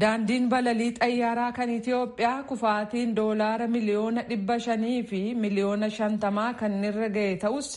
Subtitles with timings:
[0.00, 7.08] Daandiin balalii xayyaaraa kan Itoophiyaa kufaatiin doolaara miliyoona dhibba shanii fi miliyoona shantamaa kan irra
[7.16, 7.70] ga'e ta'us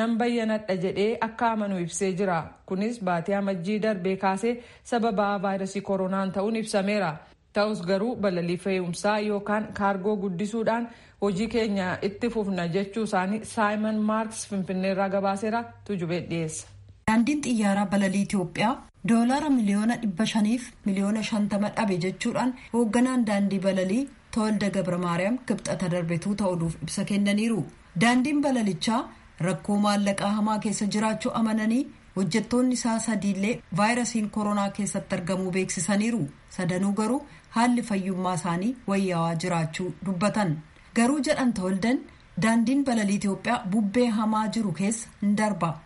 [0.00, 2.38] nan bayyanadha jedhee akka amanu ibsee jira.
[2.66, 4.54] Kunis baatii amajjii darbee kaasee
[4.92, 7.12] sababa vaayirasii koronaan ta'uun ibsameera.
[7.52, 10.88] Ta'us garuu balalii fe'umsaa yookaan kaargoo guddisuudhaan
[11.20, 16.66] hojii keenya itti fufna jechuu isaanii Saayimon Maarks Finfinneerraa gabaaseera tujubee dhiyeessa.
[17.08, 18.72] Daandiin xiyyaaraa balalii Itoophiyaa
[19.10, 25.88] doolaara miliyoona dhibba shaniif miliyoona shantama dhabe jechuudhaan hoogganaan daandii balalii Tawalda Gabra Maariyaam kibxata
[25.94, 27.62] darbetuu ta'uudhuuf ibsa kennaniiru.
[28.00, 29.00] Daandiin balalichaa
[29.46, 31.80] rakkoo maallaqaa hamaa keessa jiraachuu amananii
[32.16, 36.22] hojjettoonni isaa sadiillee vaayirasiin koronaa keessatti argamuu beeksisaniiru.
[36.58, 37.22] Sadanuu garuu
[37.56, 40.56] haalli fayyummaa isaanii wayyaawaa jiraachuu dubbatan.
[40.94, 42.00] Garuu jedhan Tawaldan
[42.42, 45.76] daandiin balalii Itoophiyaa bubbee hamaa jiru keessa hin darba.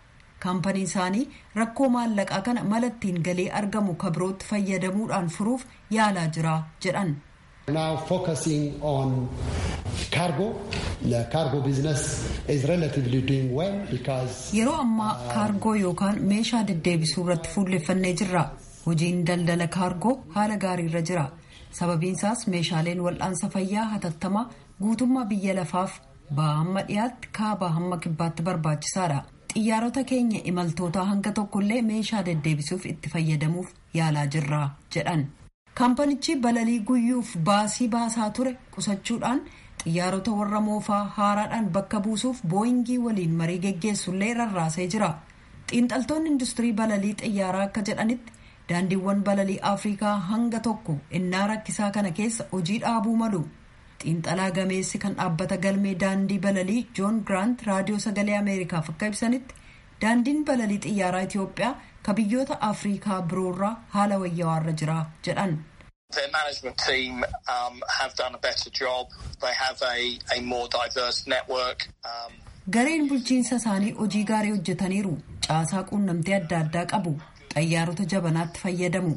[0.44, 1.24] Kaampanii isaanii
[1.60, 5.64] rakkoo maallaqaa kana malattiin galii argamu kabirootti fayyadamuudhaan furuuf
[5.98, 6.54] yaalaa jira
[6.86, 7.14] jedhan.
[7.74, 9.28] Now focusing on
[10.10, 10.46] cargo,
[11.12, 12.00] the cargo business
[12.48, 14.56] is relatively doing well because.
[14.58, 18.44] Yeroo ammaa kaargoo yookaan meeshaa deddeebisuu irratti fuulleffannee jirra.
[18.86, 21.26] Hojiin daldala kaargoo haala gaariirra jira.
[21.78, 24.48] Sababiin isaas meeshaaleen wal'aansa fayyaa hatattamaa
[24.82, 25.92] guutummaa biyya lafaaf
[26.36, 29.20] baha hamma dhiyaatti kaabaa hamma kibbaatti barbaachisaadha.
[29.52, 34.60] Xiyyaarota keenya imaltootaa hanga tokkollee meeshaa deddeebisuuf itti fayyadamuuf yaalaa jirra
[34.96, 35.24] jedhan
[35.80, 39.40] kaampanichi balalii guyyuuf baasii baasaa ture qusachuudhaan
[39.84, 45.10] xiyyaarota warra moofaa haaraadhaan bakka buusuuf booyingii waliin marii geggeessullee rarraasee jira
[45.72, 48.32] xiinxaltoonni industirii balalii xiyyaaraa akka jedhanitti
[48.68, 53.40] daandiiwwan balalii afrikaa hanga tokko innaa rakkisaa kana keessa hojii dhaabuu malu.
[54.04, 59.54] Xiinxalaa gameessi kan dhaabbata galmee daandii balalii joon giraant raadiyoo sagalee ameerikaaf akka ibsanitti
[60.04, 61.74] daandiin balalii xiyyaaraa itiyoophiyaa
[62.06, 65.52] ka biyyoota afrikaa biroorraa haala wayyawaarra jira jedhan.
[66.14, 69.06] Their management team um, have done a better job.
[69.44, 69.96] They have a,
[70.36, 71.86] a more diverse network.
[72.10, 72.32] Um,
[72.74, 75.14] Gareen bulchiinsa isaanii hojii gaarii hojjetaniiru.
[75.46, 77.12] Caasaa quunnamtee adda addaa qabu.
[77.54, 79.14] Xayyaarota jabanaatti fayyadamu.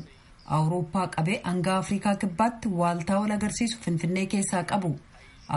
[0.57, 4.91] Awurooppaa qabee hanga afrikaa kibbaatti waaltaa wal agarsiisu finfinnee keessaa qabu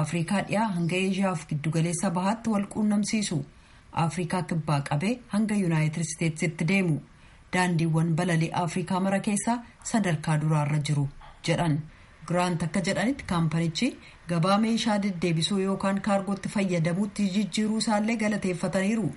[0.03, 3.39] afrikaa dhiyaa hanga eeshiyaaf giddugaleessa bahaatti wal quunnamsiisu
[4.07, 6.97] afrikaa kibbaa qabee hanga yuunaayitid isteetsitti deemu
[7.57, 9.59] daandiiwwan balalii afrikaa mara keessaa
[9.93, 11.07] sadarkaa duraarra jiru
[11.51, 11.79] jedhan
[12.31, 13.89] giraant akka jedhanitti kaampanichi
[14.33, 19.09] gabaa meeshaa deddeebisuu yookaan kaargootti fayyadamuutti jijjiiruu isaallee galateeffataniiru.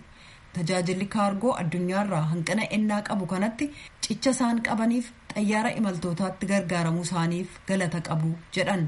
[0.56, 3.68] tajaajilli kaargoo addunyaarraa hanqina ennaa qabu kanatti
[4.08, 5.06] cicha isaan qabaniif
[5.36, 8.84] xayyaara imaltootaatti gargaaramuu isaaniif galata qabu jedhan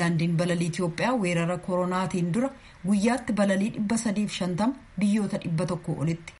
[0.00, 2.50] daandiin balalii Itoophiyaa weerara koronaatiin dura
[2.86, 4.74] guyyaatti balalii dhibba sadiif shantama
[5.04, 6.32] biyyoota dhibba tokko olitti.